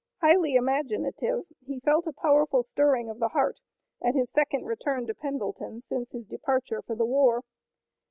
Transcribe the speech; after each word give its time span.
Highly 0.19 0.55
imaginative, 0.55 1.43
he 1.63 1.79
felt 1.79 2.07
a 2.07 2.11
powerful 2.11 2.63
stirring 2.63 3.07
of 3.07 3.19
the 3.19 3.27
heart, 3.27 3.59
at 4.03 4.15
his 4.15 4.31
second 4.31 4.65
return 4.65 5.05
to 5.05 5.13
Pendleton 5.13 5.79
since 5.81 6.09
his 6.09 6.25
departure 6.25 6.81
for 6.81 6.95
the 6.95 7.05
war. 7.05 7.43